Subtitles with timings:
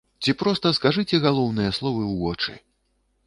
[0.27, 2.57] Ці проста скажыце галоўныя словы ў вочы.